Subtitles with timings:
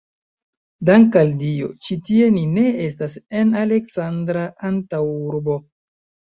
[0.89, 5.63] Dank' al Dio, ĉi tie ni ne estas en Aleksandra antaŭurbo!